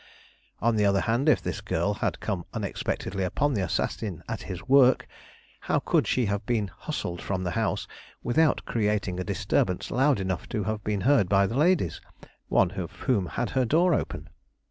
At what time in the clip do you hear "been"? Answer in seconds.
6.47-6.69, 10.83-11.01